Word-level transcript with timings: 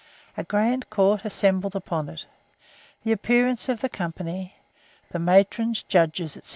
A 0.35 0.43
grand 0.43 0.89
court 0.89 1.25
assembled 1.25 1.75
upon 1.75 2.09
it 2.09 2.25
The 3.03 3.11
appearance 3.11 3.69
of 3.69 3.81
the 3.81 3.87
company 3.89 4.55
The 5.11 5.19
matrons, 5.19 5.83
judges, 5.83 6.39
&c. 6.41 6.49